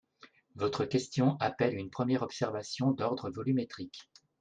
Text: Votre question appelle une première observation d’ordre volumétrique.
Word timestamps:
Votre 0.55 0.85
question 0.85 1.37
appelle 1.39 1.75
une 1.75 1.91
première 1.91 2.23
observation 2.23 2.89
d’ordre 2.89 3.29
volumétrique. 3.29 4.09